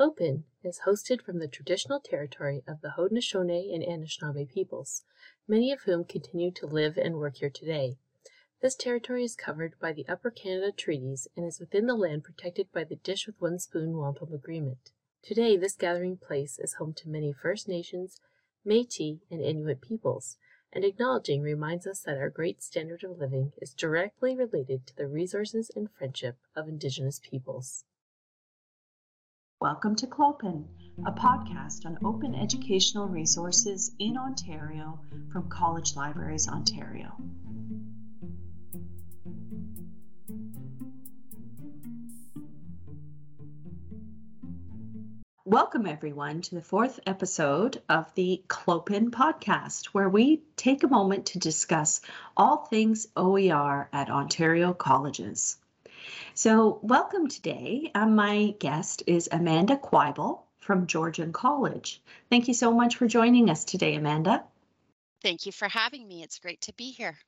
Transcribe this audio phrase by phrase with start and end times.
[0.00, 5.02] Clopen is hosted from the traditional territory of the Haudenosaunee and Anishinaabe peoples,
[5.46, 7.98] many of whom continue to live and work here today.
[8.62, 12.72] This territory is covered by the Upper Canada Treaties and is within the land protected
[12.72, 14.90] by the Dish with One Spoon Wampum Agreement.
[15.22, 18.22] Today, this gathering place is home to many First Nations,
[18.66, 20.38] Métis, and Inuit peoples,
[20.72, 25.08] and acknowledging reminds us that our great standard of living is directly related to the
[25.08, 27.84] resources and friendship of Indigenous peoples.
[29.62, 30.64] Welcome to Clopen,
[31.04, 34.98] a podcast on open educational resources in Ontario
[35.30, 37.14] from College Libraries Ontario.
[45.44, 51.26] Welcome, everyone, to the fourth episode of the Clopen podcast, where we take a moment
[51.26, 52.00] to discuss
[52.34, 55.58] all things OER at Ontario colleges.
[56.34, 57.90] So, welcome today.
[57.94, 62.02] Uh, my guest is Amanda Quibell from Georgian College.
[62.30, 64.44] Thank you so much for joining us today, Amanda.
[65.22, 66.22] Thank you for having me.
[66.22, 67.18] It's great to be here.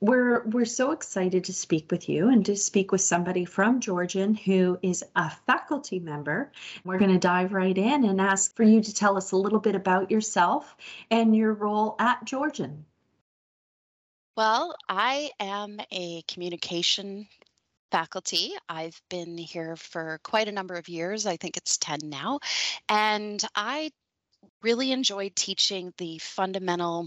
[0.00, 4.34] We're we're so excited to speak with you and to speak with somebody from Georgian
[4.34, 6.52] who is a faculty member.
[6.84, 9.60] We're going to dive right in and ask for you to tell us a little
[9.60, 10.76] bit about yourself
[11.10, 12.84] and your role at Georgian.
[14.36, 17.28] Well, I am a communication
[17.94, 18.50] faculty.
[18.68, 21.26] I've been here for quite a number of years.
[21.26, 22.40] I think it's 10 now.
[22.88, 23.92] And I
[24.64, 27.06] really enjoyed teaching the fundamental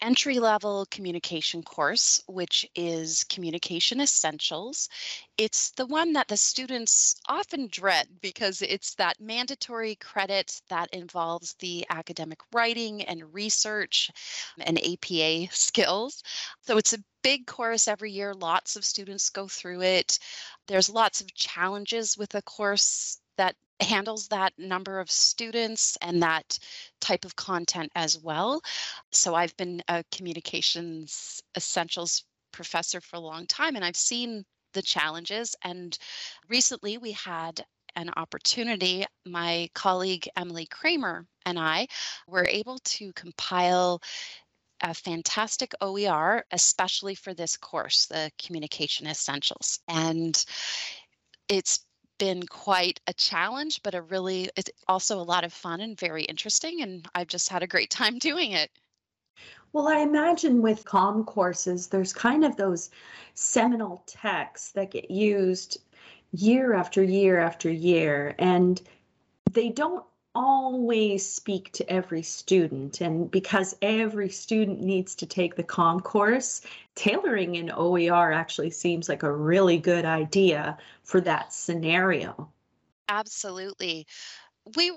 [0.00, 4.88] entry level communication course, which is Communication Essentials.
[5.36, 11.54] It's the one that the students often dread because it's that mandatory credit that involves
[11.60, 14.10] the academic writing and research
[14.58, 16.22] and APA skills.
[16.62, 18.32] So it's a big course every year.
[18.32, 20.18] Lots of students go through it.
[20.66, 26.58] There's lots of challenges with a course that handles that number of students and that
[27.00, 28.60] type of content as well.
[29.12, 34.82] So I've been a communications essentials professor for a long time and I've seen the
[34.82, 35.54] challenges.
[35.62, 35.96] And
[36.48, 37.64] recently we had
[37.96, 39.04] an opportunity.
[39.24, 41.86] My colleague Emily Cramer and I
[42.26, 44.00] were able to compile
[44.82, 49.80] a fantastic OER, especially for this course, the Communication Essentials.
[49.88, 50.44] And
[51.48, 51.85] it's
[52.18, 56.24] been quite a challenge, but a really, it's also a lot of fun and very
[56.24, 56.82] interesting.
[56.82, 58.70] And I've just had a great time doing it.
[59.72, 62.90] Well, I imagine with COM courses, there's kind of those
[63.34, 65.78] seminal texts that get used
[66.32, 68.80] year after year after year, and
[69.52, 70.04] they don't
[70.36, 73.00] always speak to every student.
[73.00, 76.60] And because every student needs to take the COM course,
[76.94, 82.52] tailoring in OER actually seems like a really good idea for that scenario.
[83.08, 84.06] Absolutely.
[84.76, 84.92] We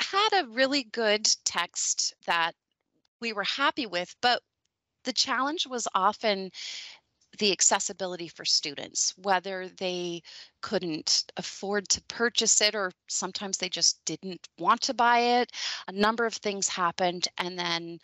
[0.00, 2.52] had a really good text that
[3.20, 4.42] we were happy with, but
[5.04, 6.50] the challenge was often
[7.38, 10.22] the accessibility for students, whether they
[10.60, 15.50] couldn't afford to purchase it or sometimes they just didn't want to buy it.
[15.88, 17.28] A number of things happened.
[17.38, 17.98] And then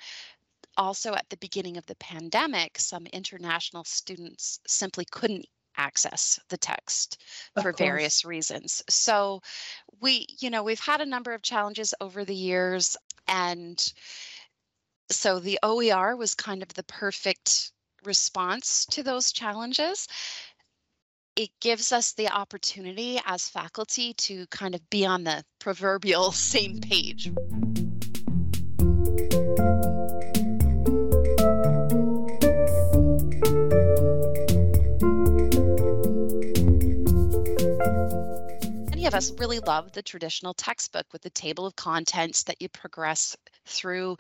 [0.77, 5.47] also at the beginning of the pandemic, some international students simply couldn't
[5.77, 7.23] access the text
[7.57, 7.89] of for course.
[7.89, 8.83] various reasons.
[8.89, 9.41] So
[10.01, 12.97] we, you know, we've had a number of challenges over the years
[13.29, 13.93] and
[15.11, 17.73] so the OER was kind of the perfect
[18.09, 20.09] response to those challenges,
[21.37, 26.81] it gives us the opportunity as faculty to kind of be on the proverbial same
[26.81, 27.31] page.
[39.09, 39.41] Of us mm-hmm.
[39.41, 43.37] really love the traditional textbook with the table of contents that you progress
[43.67, 44.17] through.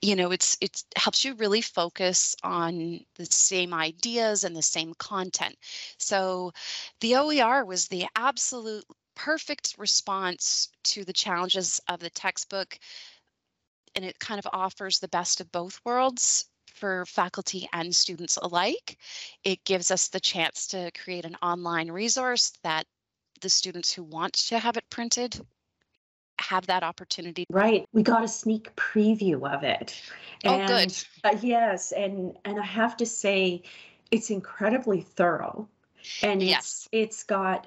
[0.00, 4.94] You know it's it helps you really focus on the same ideas and the same
[4.94, 5.56] content.
[5.98, 6.52] So
[7.00, 8.84] the oer was the absolute
[9.16, 12.78] perfect response to the challenges of the textbook
[13.96, 18.96] and it kind of offers the best of both worlds for faculty and students alike.
[19.42, 22.86] It gives us the chance to create an online resource that
[23.40, 25.40] the students who want to have it printed
[26.40, 27.44] have that opportunity.
[27.50, 27.86] Right.
[27.92, 30.00] We got a sneak preview of it.
[30.44, 30.96] And, oh, good.
[31.24, 33.62] Uh, yes, and and I have to say,
[34.10, 35.68] it's incredibly thorough,
[36.22, 36.88] and it's yes.
[36.92, 37.66] it's got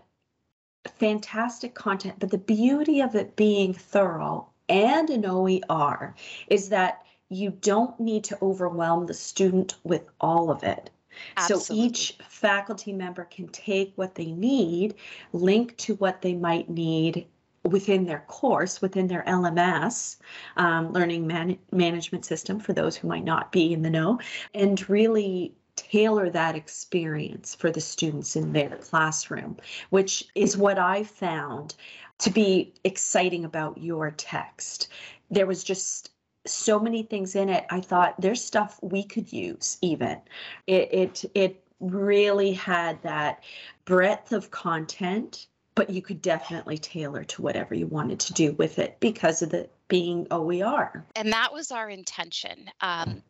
[0.98, 2.16] fantastic content.
[2.20, 6.16] But the beauty of it being thorough and an OER
[6.48, 10.90] is that you don't need to overwhelm the student with all of it.
[11.38, 11.66] Absolutely.
[11.66, 14.96] So each faculty member can take what they need,
[15.34, 17.28] link to what they might need
[17.64, 20.18] within their course, within their LMS,
[20.58, 24.20] um, Learning Man- Management System, for those who might not be in the know,
[24.54, 29.58] and really tailor that experience for the students in their classroom,
[29.90, 31.76] which is what I found
[32.20, 34.90] to be exciting about your text.
[35.30, 36.12] There was just
[36.46, 37.66] so many things in it.
[37.70, 40.20] I thought there's stuff we could use even.
[40.68, 43.44] It it it really had that
[43.86, 48.80] breadth of content, but you could definitely tailor to whatever you wanted to do with
[48.80, 51.06] it because of the being OER.
[51.16, 52.70] And that was our intention.
[52.80, 53.22] Um,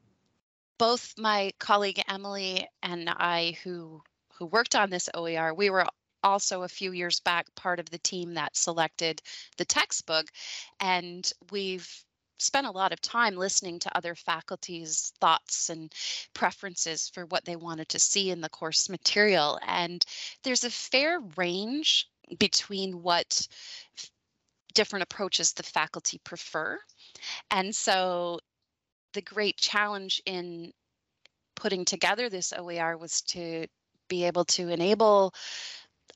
[0.78, 4.02] both my colleague Emily and I, who
[4.34, 5.86] who worked on this OER, we were
[6.24, 9.22] also a few years back part of the team that selected
[9.58, 10.28] the textbook,
[10.80, 12.04] and we've
[12.42, 15.94] spent a lot of time listening to other faculty's thoughts and
[16.34, 19.60] preferences for what they wanted to see in the course material.
[19.68, 20.04] And
[20.44, 22.08] there's a fair range
[22.40, 23.48] between what
[24.74, 26.80] different approaches the faculty prefer.
[27.52, 28.40] And so
[29.14, 30.72] the great challenge in
[31.56, 33.68] putting together this OER was to
[34.08, 35.34] be able to enable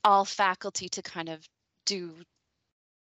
[0.04, 1.46] all faculty to kind of
[1.84, 2.12] do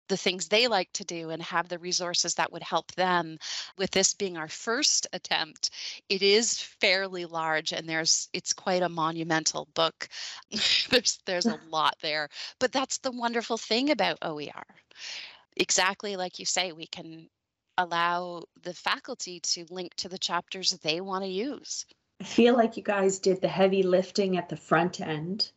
[0.07, 3.37] the things they like to do and have the resources that would help them
[3.77, 5.69] with this being our first attempt
[6.09, 10.07] it is fairly large and there's it's quite a monumental book.
[10.89, 12.29] There's there's a lot there
[12.59, 14.65] but that's the wonderful thing about OER
[15.57, 17.27] exactly like you say we can
[17.77, 21.85] allow the faculty to link to the chapters they want to use.
[22.21, 25.51] I feel like you guys did the heavy lifting at the front end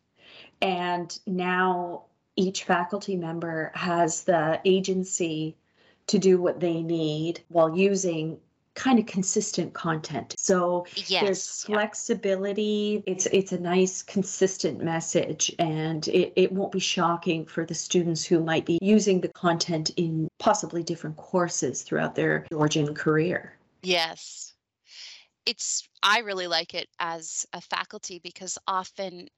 [0.60, 2.04] and now
[2.38, 5.56] each faculty member has the agency
[6.06, 8.38] to do what they need while using
[8.74, 10.34] kind of consistent content.
[10.38, 13.02] So yes, there's flexibility.
[13.06, 18.24] It's it's a nice consistent message and it, it won't be shocking for the students
[18.24, 23.58] who might be using the content in possibly different courses throughout their Georgian career.
[23.82, 24.54] Yes.
[25.48, 29.28] It's I really like it as a faculty because often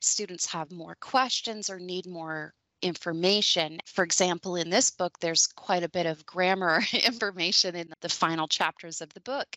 [0.00, 3.80] students have more questions or need more information.
[3.86, 8.48] For example, in this book, there's quite a bit of grammar information in the final
[8.48, 9.56] chapters of the book.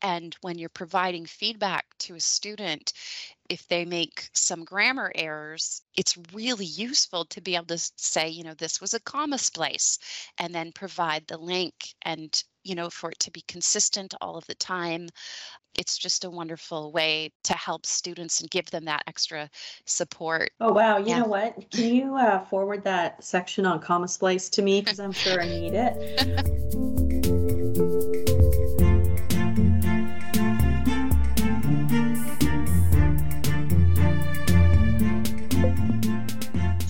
[0.00, 2.92] And when you're providing feedback to a student,
[3.48, 8.42] if they make some grammar errors, it's really useful to be able to say, you
[8.42, 9.98] know, this was a comma splice,
[10.38, 14.46] and then provide the link and, you know, for it to be consistent all of
[14.46, 15.08] the time
[15.78, 19.48] it's just a wonderful way to help students and give them that extra
[19.86, 20.50] support.
[20.60, 20.98] Oh, wow.
[20.98, 21.18] You yeah.
[21.20, 21.70] know what?
[21.70, 24.80] Can you uh, forward that section on comma splice to me?
[24.80, 27.58] Because I'm sure I need it.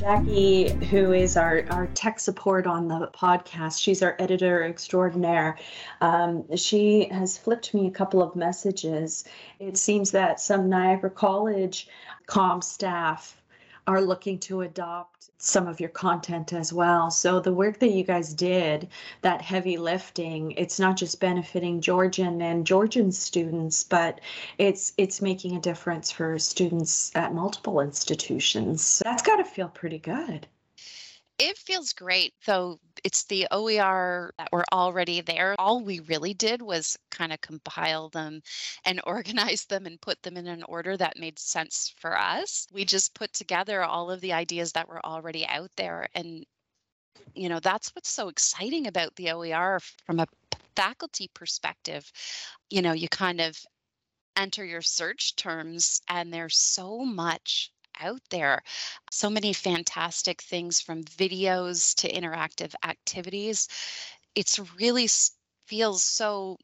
[0.02, 5.56] Jackie, who is our, our tech support on the podcast, she's our editor extraordinaire.
[6.00, 9.22] Um, she has flipped me a couple of messages.
[9.60, 11.86] It seems that some Niagara College
[12.26, 13.40] com staff
[13.86, 17.10] are looking to adopt some of your content as well.
[17.10, 18.88] So the work that you guys did,
[19.22, 24.20] that heavy lifting, it's not just benefiting Georgian and Georgian students, but
[24.58, 29.02] it's it's making a difference for students at multiple institutions.
[29.04, 30.46] That's got to feel pretty good.
[31.38, 35.56] It feels great, though it's the OER that were already there.
[35.58, 38.42] All we really did was kind of compile them
[38.84, 42.66] and organize them and put them in an order that made sense for us.
[42.72, 46.08] We just put together all of the ideas that were already out there.
[46.14, 46.44] And,
[47.34, 50.26] you know, that's what's so exciting about the OER from a
[50.76, 52.10] faculty perspective.
[52.70, 53.58] You know, you kind of
[54.36, 57.70] enter your search terms, and there's so much
[58.00, 58.62] out there.
[59.10, 63.68] So many fantastic things from videos to interactive activities.
[64.34, 65.08] It's really
[65.66, 66.58] feels so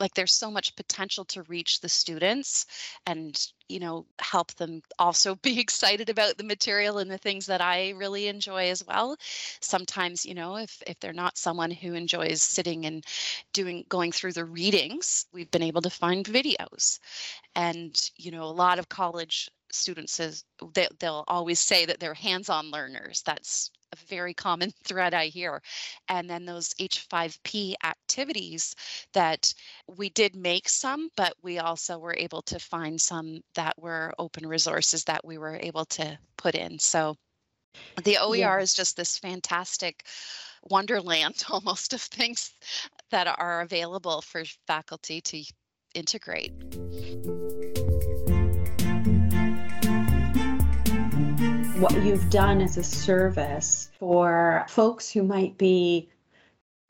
[0.00, 2.66] like there's so much potential to reach the students
[3.06, 7.60] and you know help them also be excited about the material and the things that
[7.60, 9.16] i really enjoy as well
[9.60, 13.04] sometimes you know if if they're not someone who enjoys sitting and
[13.52, 16.98] doing going through the readings we've been able to find videos
[17.54, 22.14] and you know a lot of college students is they, they'll always say that they're
[22.14, 23.22] hands-on learners.
[23.24, 25.62] That's a very common thread i hear.
[26.08, 28.74] And then those h5p activities
[29.12, 29.52] that
[29.96, 34.46] we did make some but we also were able to find some that were open
[34.46, 36.78] resources that we were able to put in.
[36.78, 37.16] So
[38.04, 38.60] the oer yeah.
[38.60, 40.04] is just this fantastic
[40.70, 42.52] wonderland almost of things
[43.10, 45.44] that are available for faculty to
[45.94, 46.52] integrate
[51.78, 56.08] what you've done as a service for folks who might be,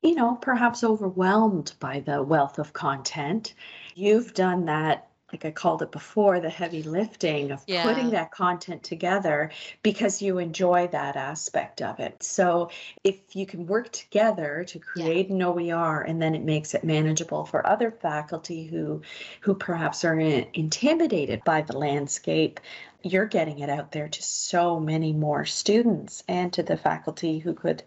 [0.03, 3.55] you know, perhaps overwhelmed by the wealth of content.
[3.95, 7.83] You've done that like I called it before, the heavy lifting of yeah.
[7.83, 9.51] putting that content together
[9.83, 12.23] because you enjoy that aspect of it.
[12.23, 12.71] So
[13.03, 15.35] if you can work together to create yeah.
[15.35, 19.03] an OER and then it makes it manageable for other faculty who
[19.41, 22.61] who perhaps are intimidated by the landscape,
[23.03, 27.55] you're getting it out there to so many more students and to the faculty who
[27.55, 27.83] could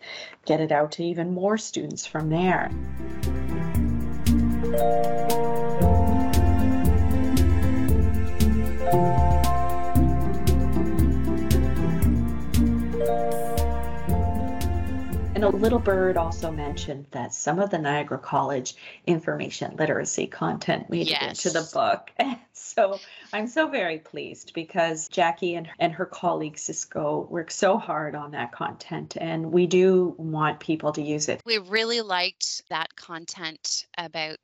[0.46, 2.70] get it out to even more students from there.
[15.38, 18.76] And a little bird also mentioned that some of the Niagara College
[19.06, 21.22] information literacy content made yes.
[21.22, 22.10] it into the book.
[22.54, 22.98] so
[23.32, 28.32] I'm so very pleased because Jackie and, and her colleague Cisco work so hard on
[28.32, 31.42] that content, and we do want people to use it.
[31.46, 34.38] We really liked that content about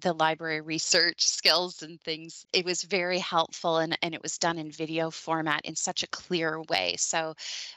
[0.00, 2.46] the library research skills and things.
[2.52, 6.08] It was very helpful and, and it was done in video format in such a
[6.08, 6.96] clear way.
[6.98, 7.34] So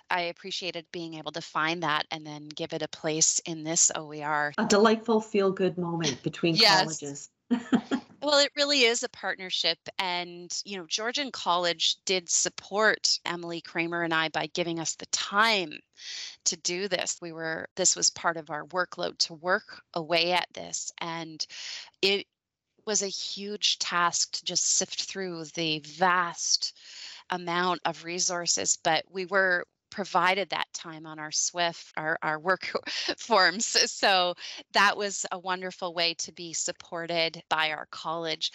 [0.10, 3.92] I appreciated being able to find that and then give it a place in this
[3.96, 4.54] OER.
[4.58, 6.82] A delightful feel good moment between yes.
[6.82, 7.30] colleges.
[8.22, 9.80] Well, it really is a partnership.
[9.98, 15.08] And, you know, Georgian College did support Emily Cramer and I by giving us the
[15.08, 15.74] time
[16.46, 17.18] to do this.
[17.22, 20.92] We were, this was part of our workload to work away at this.
[21.00, 21.46] And
[22.02, 22.28] it
[22.86, 26.74] was a huge task to just sift through the vast
[27.32, 32.72] amount of resources, but we were provided that time on our SWF, our, our work
[33.18, 33.66] forms.
[33.66, 34.34] So
[34.74, 38.52] that was a wonderful way to be supported by our college.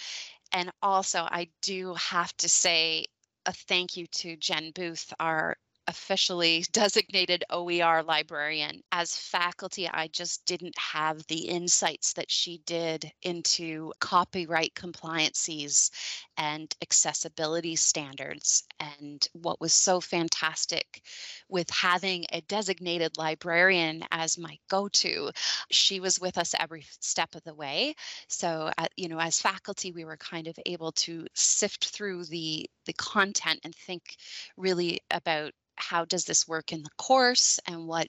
[0.52, 3.06] And also, I do have to say
[3.44, 5.56] a thank you to Jen Booth, our
[5.88, 8.82] officially designated OER librarian.
[8.92, 15.90] As faculty, I just didn't have the insights that she did into copyright compliances
[16.36, 18.64] and accessibility standards.
[18.80, 21.02] And what was so fantastic
[21.48, 25.30] with having a designated librarian as my go to,
[25.70, 27.94] she was with us every step of the way.
[28.28, 32.68] So, uh, you know, as faculty, we were kind of able to sift through the
[32.86, 34.16] the content and think
[34.56, 38.08] really about how does this work in the course and what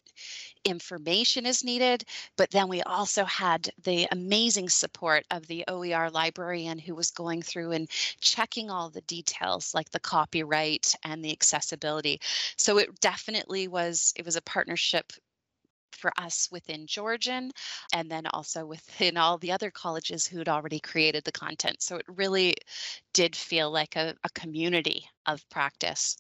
[0.66, 2.04] information is needed.
[2.36, 7.42] But then we also had the amazing support of the OER librarian who was going
[7.42, 12.20] through and checking all the details like the copyright and the accessibility.
[12.58, 15.14] So it definitely was, it was a partnership
[15.92, 17.52] for us within Georgian
[17.94, 21.82] and then also within all the other colleges who'd already created the content.
[21.82, 22.56] So it really
[23.14, 26.18] did feel like a, a community of practice.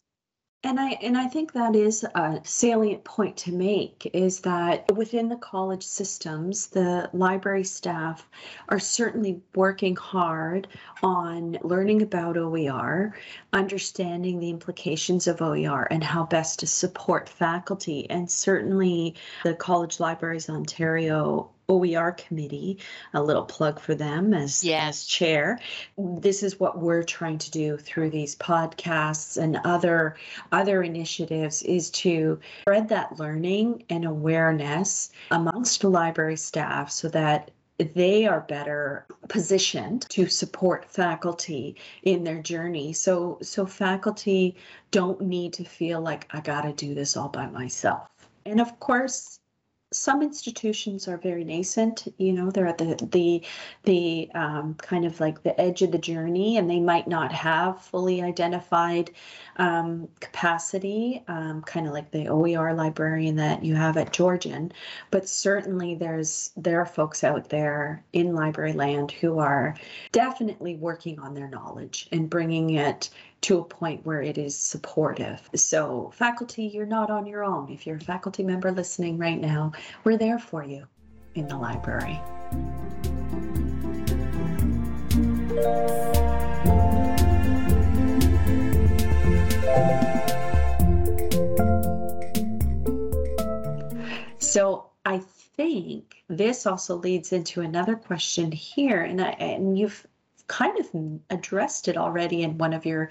[0.63, 5.29] And I and I think that is a salient point to make is that within
[5.29, 8.27] the college systems, the library staff
[8.67, 10.67] are certainly working hard
[11.03, 13.15] on learning about OER,
[13.53, 18.09] understanding the implications of OER and how best to support faculty.
[18.09, 22.79] And certainly the College Libraries Ontario OER committee,
[23.13, 24.89] a little plug for them as, yes.
[24.89, 25.59] as chair.
[25.97, 30.15] This is what we're trying to do through these podcasts and other
[30.51, 38.25] other initiatives is to spread that learning and awareness amongst library staff so that they
[38.25, 44.55] are better positioned to support faculty in their journey so so faculty
[44.91, 48.09] don't need to feel like i got to do this all by myself
[48.45, 49.39] and of course
[49.91, 53.41] some institutions are very nascent you know they're at the the
[53.83, 57.81] the um, kind of like the edge of the journey and they might not have
[57.81, 59.09] fully identified
[59.57, 64.71] um, capacity um, kind of like the oer librarian that you have at georgian.
[65.09, 69.75] But certainly there's there are folks out there in library land who are
[70.11, 73.09] definitely working on their knowledge and bringing it
[73.41, 75.49] to a point where it is supportive.
[75.55, 77.71] So, faculty, you're not on your own.
[77.71, 79.71] If you're a faculty member listening right now,
[80.03, 80.85] we're there for you
[81.35, 82.19] in the library.
[94.39, 95.19] So, I
[95.55, 100.05] think this also leads into another question here, and I, and you've
[100.47, 103.09] kind of addressed it already in one of your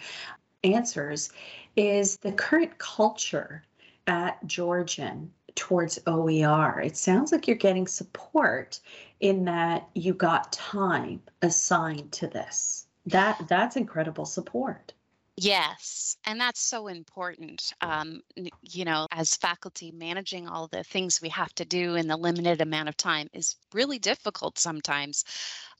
[0.65, 1.31] answers
[1.77, 3.63] is the current culture
[4.07, 6.81] at Georgian towards OER.
[6.81, 8.81] It sounds like you're getting support
[9.21, 12.87] in that you got time assigned to this.
[13.07, 14.93] That that's incredible support.
[15.39, 17.73] Yes, and that's so important.
[17.83, 18.23] Um,
[18.63, 22.63] you know, as faculty, managing all the things we have to do in the limited
[22.63, 25.25] amount of time is really difficult sometimes.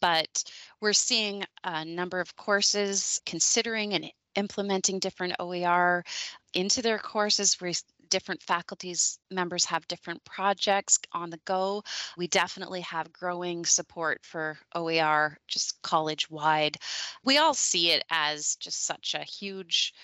[0.01, 0.45] But
[0.83, 6.05] we're seeing a number of courses considering and implementing different OER
[6.53, 7.59] into their courses.
[7.59, 7.73] We're
[8.09, 11.83] different faculties members have different projects on the go.
[12.17, 16.77] We definitely have growing support for OER just college wide.
[17.25, 19.95] We all see it as just such a huge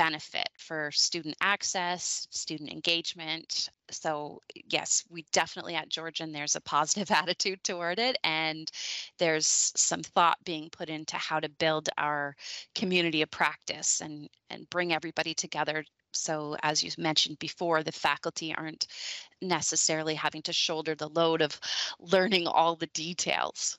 [0.00, 3.68] benefit for student access, student engagement.
[3.90, 8.16] So, yes, we definitely at Georgian, there's a positive attitude toward it.
[8.24, 8.70] And
[9.18, 12.34] there's some thought being put into how to build our
[12.74, 18.54] community of practice and, and bring everybody together so, as you mentioned before, the faculty
[18.54, 18.86] aren't
[19.42, 21.60] necessarily having to shoulder the load of
[22.00, 23.78] learning all the details.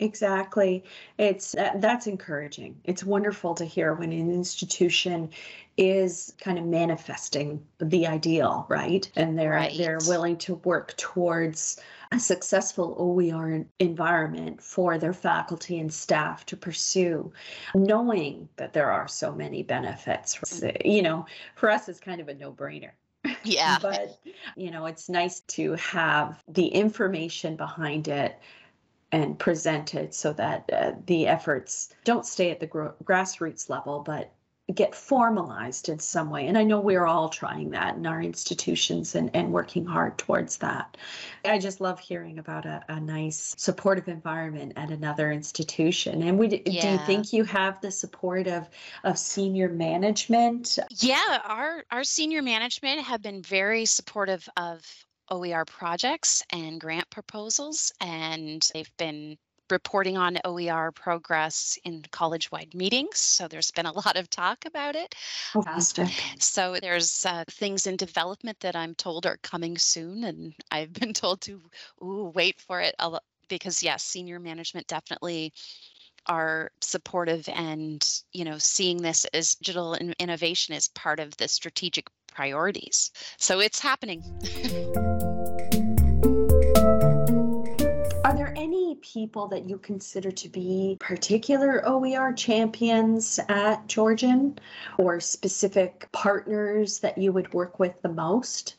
[0.00, 0.84] Exactly.
[1.18, 2.80] It's that's encouraging.
[2.82, 5.30] It's wonderful to hear when an institution
[5.76, 9.08] is kind of manifesting the ideal, right?
[9.14, 9.74] And they're right.
[9.76, 16.56] they're willing to work towards a successful OER environment for their faculty and staff to
[16.56, 17.32] pursue,
[17.74, 20.36] knowing that there are so many benefits.
[20.36, 20.88] Mm-hmm.
[20.88, 22.90] You know, for us, it's kind of a no brainer.
[23.42, 23.78] Yeah.
[23.82, 24.18] but,
[24.56, 28.38] you know, it's nice to have the information behind it
[29.14, 34.32] and presented so that uh, the efforts don't stay at the gro- grassroots level, but
[34.74, 36.48] get formalized in some way.
[36.48, 40.56] And I know we're all trying that in our institutions and, and working hard towards
[40.56, 40.96] that.
[41.44, 46.22] I just love hearing about a, a nice supportive environment at another institution.
[46.22, 46.80] And we yeah.
[46.80, 48.68] do you think you have the support of
[49.04, 50.78] of senior management?
[50.90, 54.82] Yeah, our our senior management have been very supportive of
[55.30, 59.36] OER projects and grant proposals, and they've been
[59.70, 63.18] reporting on OER progress in college wide meetings.
[63.18, 65.14] So there's been a lot of talk about it.
[65.52, 66.08] Fantastic.
[66.38, 71.12] so there's uh, things in development that I'm told are coming soon, and I've been
[71.14, 71.60] told to
[72.02, 72.94] ooh, wait for it
[73.48, 75.52] because, yes, senior management definitely
[76.26, 82.06] are supportive and you know seeing this as digital innovation as part of the strategic
[82.34, 84.22] priorities so it's happening
[88.24, 94.58] Are there any people that you consider to be particular OER champions at Georgian
[94.96, 98.76] or specific partners that you would work with the most?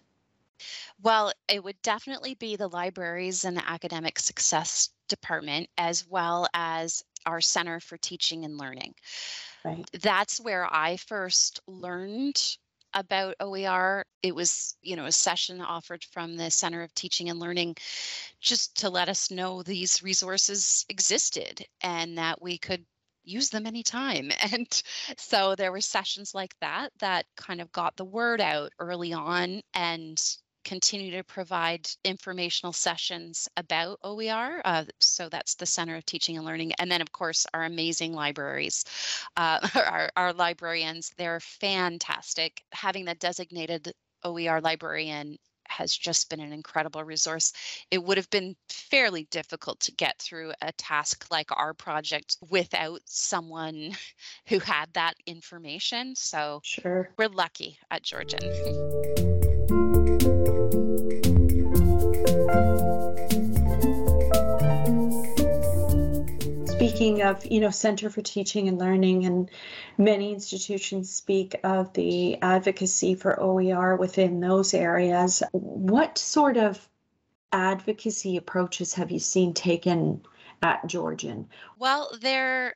[1.01, 7.03] Well, it would definitely be the libraries and the academic success department, as well as
[7.27, 8.95] our Center for Teaching and Learning.
[9.63, 9.87] Right.
[10.01, 12.57] That's where I first learned
[12.95, 14.05] about OER.
[14.23, 17.75] It was, you know, a session offered from the Center of Teaching and Learning
[18.39, 22.85] just to let us know these resources existed and that we could
[23.23, 24.31] use them anytime.
[24.53, 24.83] And
[25.17, 29.61] so there were sessions like that that kind of got the word out early on
[29.73, 30.19] and
[30.65, 34.61] continue to provide informational sessions about OER.
[34.65, 36.73] Uh, so that's the Center of Teaching and Learning.
[36.79, 38.83] And then, of course, our amazing libraries,
[39.37, 42.63] uh, our, our librarians, they're fantastic.
[42.73, 47.53] Having the designated OER librarian has just been an incredible resource.
[47.91, 53.01] It would have been fairly difficult to get through a task like our project without
[53.05, 53.91] someone
[54.47, 56.15] who had that information.
[56.15, 57.09] So sure.
[57.17, 58.41] we're lucky at Georgian.
[66.95, 69.51] speaking of, you know, Center for Teaching and Learning, and
[69.97, 75.43] many institutions speak of the advocacy for OER within those areas.
[75.51, 76.87] What sort of
[77.51, 80.21] advocacy approaches have you seen taken
[80.63, 81.49] at Georgian?
[81.77, 82.75] Well, there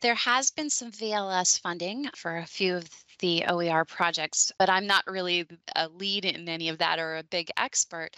[0.00, 2.88] there has been some VLS funding for a few of
[3.20, 7.22] the OER projects, but I'm not really a lead in any of that or a
[7.22, 8.10] big expert.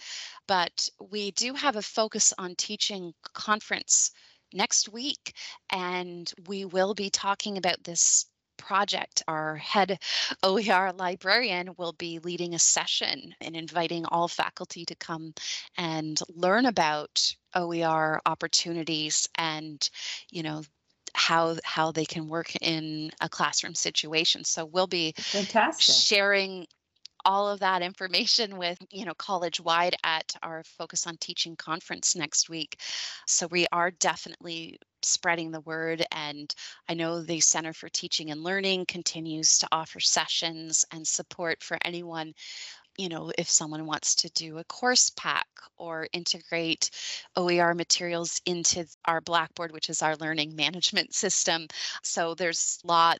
[0.45, 4.11] But we do have a focus on teaching conference
[4.53, 5.33] next week.
[5.71, 8.25] And we will be talking about this
[8.57, 9.23] project.
[9.27, 9.99] Our head
[10.43, 15.33] OER librarian will be leading a session and inviting all faculty to come
[15.77, 19.87] and learn about OER opportunities and,
[20.31, 20.63] you know,
[21.13, 24.43] how how they can work in a classroom situation.
[24.43, 25.95] So we'll be Fantastic.
[25.95, 26.67] sharing
[27.27, 32.15] all of that information with you know college wide at our focus on teaching conference
[32.15, 32.79] next week
[33.27, 36.55] so we are definitely spreading the word and
[36.87, 41.77] i know the center for teaching and learning continues to offer sessions and support for
[41.83, 42.33] anyone
[42.97, 46.89] you know, if someone wants to do a course pack or integrate
[47.35, 51.67] OER materials into our Blackboard, which is our learning management system.
[52.01, 53.19] So there's a lot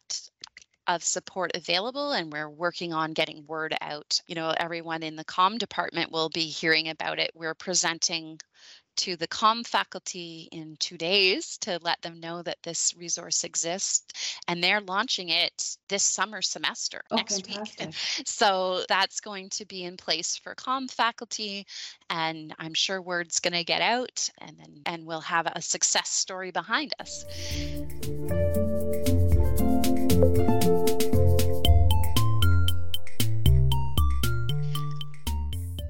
[0.88, 4.20] of support available and we're working on getting word out.
[4.28, 7.32] You know, everyone in the COM department will be hearing about it.
[7.36, 8.40] We're presenting
[8.98, 14.40] to the COM faculty in two days to let them know that this resource exists.
[14.48, 17.88] And they're launching it this summer semester Oh, next fantastic.
[17.88, 17.96] week.
[18.26, 21.66] So that's going to be in place for COM faculty.
[22.10, 26.10] And I'm sure word's going to get out and then and we'll have a success
[26.10, 27.26] story behind us.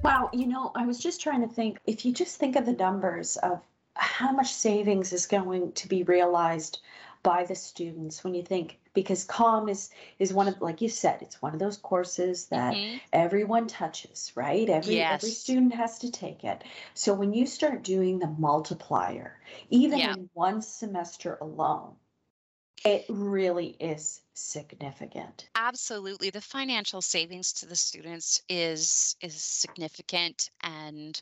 [0.08, 2.72] Wow, you know, I was just trying to think if you just think of the
[2.72, 3.62] numbers of
[3.94, 6.80] how much savings is going to be realized
[7.22, 11.20] by the students when you think because COM is is one of like you said,
[11.22, 13.00] it's one of those courses that Mhm.
[13.12, 14.68] everyone touches, right?
[14.70, 16.64] Every every student has to take it.
[16.94, 20.06] So when you start doing the multiplier, even Yeah.
[20.06, 21.96] in one semester alone,
[22.84, 25.48] it really is significant.
[25.54, 26.30] Absolutely.
[26.30, 31.20] The financial savings to the students is is significant and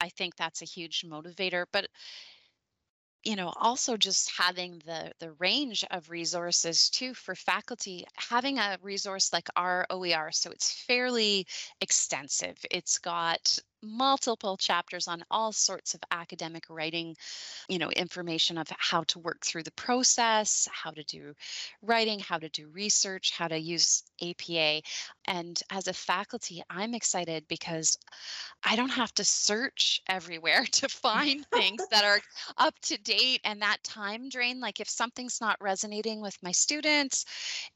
[0.00, 1.88] I think that's a huge motivator, but
[3.24, 8.78] you know, also just having the the range of resources too for faculty, having a
[8.82, 11.46] resource like our OER, so it's fairly
[11.80, 12.58] extensive.
[12.70, 17.16] It's got multiple chapters on all sorts of academic writing,
[17.68, 21.34] you know, information of how to work through the process, how to do
[21.82, 24.82] writing, how to do research, how to use APA.
[25.26, 27.98] And as a faculty, I'm excited because
[28.64, 32.20] I don't have to search everywhere to find things that are
[32.58, 34.60] up to date and that time drain.
[34.60, 37.24] Like if something's not resonating with my students,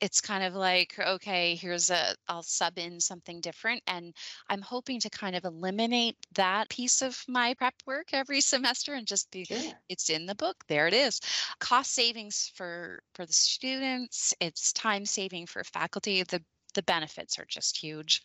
[0.00, 3.82] it's kind of like, okay, here's a, I'll sub in something different.
[3.86, 4.14] And
[4.48, 5.95] I'm hoping to kind of eliminate
[6.34, 9.58] that piece of my prep work every semester and just be Sure.
[9.88, 11.20] it's in the book there it is
[11.60, 16.42] cost savings for for the students it's time saving for faculty the
[16.74, 18.22] the benefits are just huge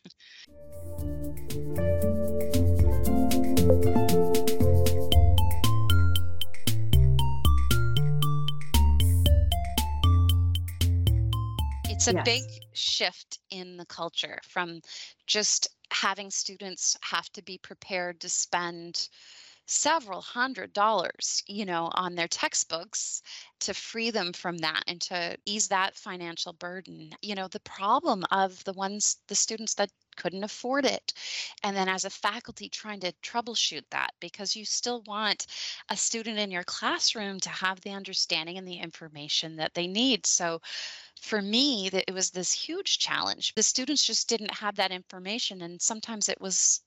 [12.02, 12.26] it's a Yes.
[12.26, 14.82] big shift in the culture from
[15.28, 19.10] just having students have to be prepared to spend
[19.65, 23.21] several hundred dollars you know on their textbooks
[23.60, 27.12] to free them from that and to ease that financial burden.
[27.21, 31.13] You know the problem of the ones the students that couldn't afford it
[31.63, 35.47] and then as a faculty trying to troubleshoot that because you still want
[35.89, 40.26] a student in your classroom to have the understanding and the information that they need.
[40.26, 40.60] So
[41.21, 43.54] for me that it was this huge challenge.
[43.56, 46.82] The students just didn't have that information and sometimes it was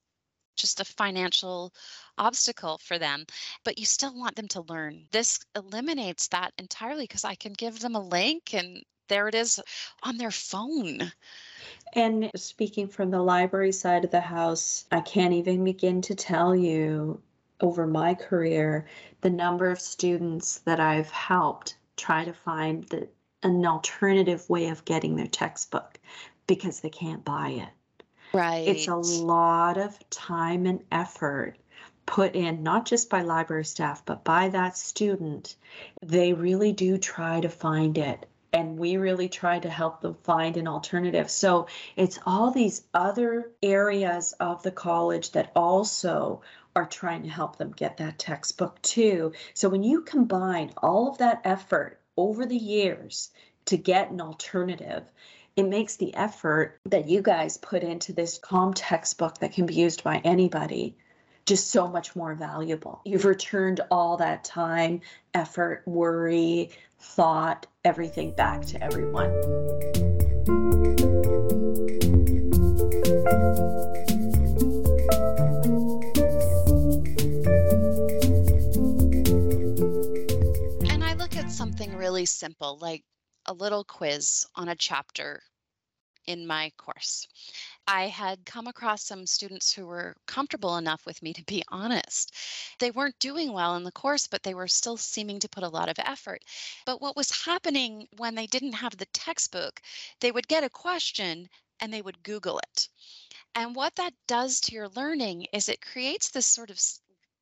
[0.56, 1.72] just a financial
[2.18, 3.24] obstacle for them
[3.64, 7.80] but you still want them to learn this eliminates that entirely because i can give
[7.80, 9.60] them a link and there it is
[10.02, 11.12] on their phone
[11.94, 16.54] And speaking from the library side of the house, I can't even begin to tell
[16.54, 17.20] you
[17.60, 18.86] over my career
[19.20, 23.08] the number of students that I've helped try to find the,
[23.42, 25.98] an alternative way of getting their textbook
[26.46, 27.68] because they can't buy it.
[28.34, 31.56] Right It's a lot of time and effort
[32.06, 35.56] put in, not just by library staff, but by that student.
[36.02, 38.26] They really do try to find it.
[38.52, 41.28] And we really try to help them find an alternative.
[41.30, 41.66] So
[41.96, 46.42] it's all these other areas of the college that also
[46.76, 49.32] are trying to help them get that textbook too.
[49.54, 53.30] So when you combine all of that effort over the years
[53.66, 55.04] to get an alternative,
[55.56, 59.74] it makes the effort that you guys put into this COM textbook that can be
[59.74, 60.96] used by anybody
[61.46, 63.00] just so much more valuable.
[63.04, 69.30] You've returned all that time, effort, worry, thought, everything back to everyone.
[80.90, 83.04] and i look at something really simple like
[83.46, 85.42] a little quiz on a chapter
[86.26, 87.26] in my course
[87.86, 92.34] I had come across some students who were comfortable enough with me to be honest.
[92.78, 95.68] They weren't doing well in the course, but they were still seeming to put a
[95.68, 96.42] lot of effort.
[96.86, 99.82] But what was happening when they didn't have the textbook,
[100.20, 102.88] they would get a question and they would Google it.
[103.54, 106.80] And what that does to your learning is it creates this sort of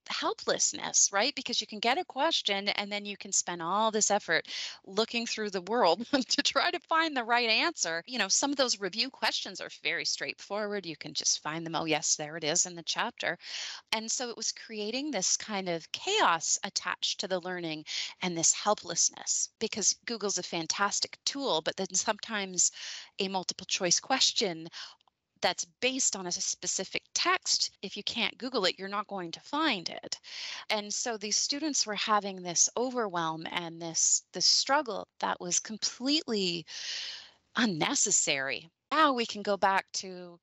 [0.08, 1.34] helplessness, right?
[1.34, 4.46] Because you can get a question and then you can spend all this effort
[4.84, 8.02] looking through the world to try to find the right answer.
[8.06, 10.86] You know, some of those review questions are very straightforward.
[10.86, 11.74] You can just find them.
[11.74, 13.38] Oh, yes, there it is in the chapter.
[13.92, 17.84] And so it was creating this kind of chaos attached to the learning
[18.22, 22.72] and this helplessness because Google's a fantastic tool, but then sometimes
[23.18, 24.68] a multiple choice question
[25.42, 29.40] that's based on a specific text, if you can't Google it, you're not going to
[29.40, 30.18] find it.
[30.70, 36.64] And so these students were having this overwhelm and this this struggle that was completely
[37.56, 38.70] unnecessary.
[38.90, 40.38] Now we can go back to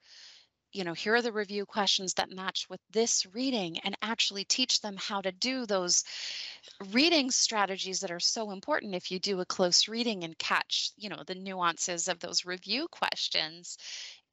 [0.71, 4.81] you know, here are the review questions that match with this reading and actually teach
[4.81, 6.03] them how to do those
[6.91, 11.09] reading strategies that are so important if you do a close reading and catch, you
[11.09, 13.77] know, the nuances of those review questions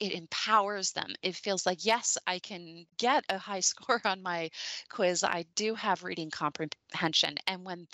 [0.01, 1.15] it empowers them.
[1.23, 4.51] It feels like, yes, I can get a high score on my
[4.89, 5.25] quiz.
[5.25, 7.37] I do have reading comprehension.
[7.47, 7.87] And when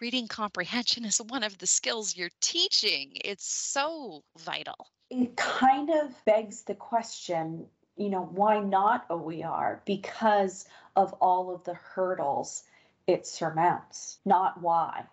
[0.00, 4.88] reading comprehension is one of the skills you're teaching, it's so vital.
[5.10, 9.82] It kind of begs the question you know, why not OER?
[9.84, 12.62] Because of all of the hurdles
[13.08, 15.04] it surmounts, not why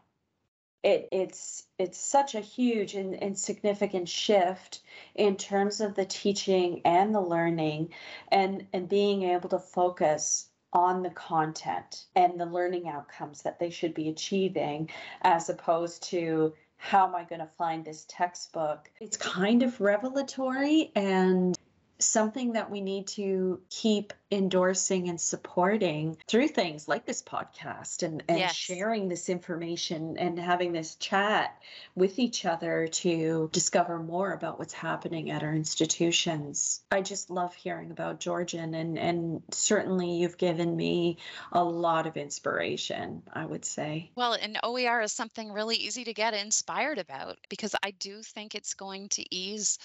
[0.86, 4.82] it, it's it's such a huge and, and significant shift
[5.15, 7.89] in terms of the teaching and the learning
[8.32, 13.71] and and being able to focus on the content and the learning outcomes that they
[13.71, 14.88] should be achieving
[15.24, 18.91] as opposed to how am I going to find this textbook?
[19.02, 21.58] It's kind of revelatory and
[21.99, 28.23] something that we need to keep endorsing and supporting through things like this podcast and,
[28.27, 28.55] and yes.
[28.55, 31.62] sharing this information and having this chat
[31.95, 36.81] with each other to discover more about what's happening at our institutions.
[36.91, 41.17] I just love hearing about Georgian and, and certainly you've given me
[41.51, 44.12] a lot of inspiration, I would say.
[44.15, 48.55] Well, and OER is something really easy to get inspired about because I do think
[48.55, 49.77] it's going to ease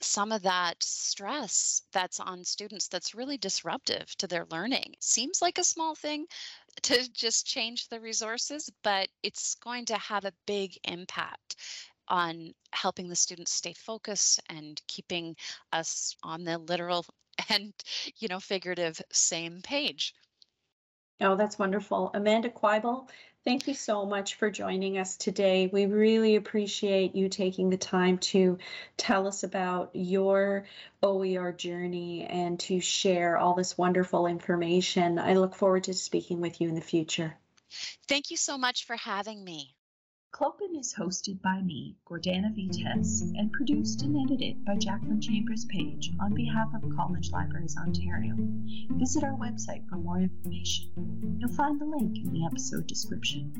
[0.00, 4.94] some of that stress that's on students that's really disruptive to their learning.
[5.00, 6.26] Seems like a small thing
[6.82, 11.56] to just change the resources, but it's going to have a big impact
[12.08, 15.36] on helping the students stay focused and keeping
[15.72, 17.04] us on the literal
[17.50, 17.72] and
[18.16, 20.14] you know figurative same page.
[21.20, 22.10] Oh, that's wonderful.
[22.14, 23.08] Amanda Quibell,
[23.48, 25.70] Thank you so much for joining us today.
[25.72, 28.58] We really appreciate you taking the time to
[28.98, 30.66] tell us about your
[31.02, 35.18] OER journey and to share all this wonderful information.
[35.18, 37.38] I look forward to speaking with you in the future.
[38.06, 39.74] Thank you so much for having me.
[40.38, 46.12] Clopen is hosted by me, Gordana Vites, and produced and edited by Jaclyn Chambers Page
[46.20, 48.36] on behalf of College Libraries Ontario.
[48.90, 51.38] Visit our website for more information.
[51.40, 53.52] You'll find the link in the episode description.